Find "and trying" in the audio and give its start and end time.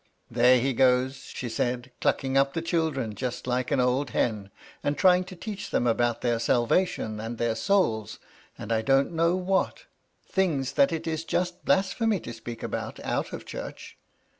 4.83-5.25